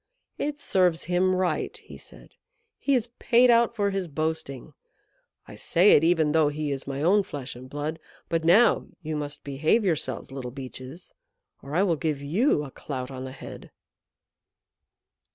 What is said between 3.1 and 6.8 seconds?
paid out for his boasting. I say it, though he